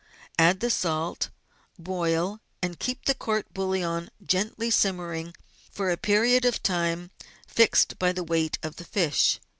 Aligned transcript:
Add 0.39 0.61
the 0.61 0.71
salt, 0.71 1.29
boil, 1.77 2.39
and 2.59 2.79
keep 2.79 3.05
the 3.05 3.13
court 3.13 3.53
bouillon 3.53 4.09
gently 4.25 4.71
simmering 4.71 5.35
for 5.69 5.91
a 5.91 5.95
period 5.95 6.43
of 6.43 6.63
time 6.63 7.11
fixed 7.47 7.99
by 7.99 8.11
the 8.11 8.23
weight 8.23 8.57
of 8.63 8.77
the 8.77 8.85
fish. 8.85 9.39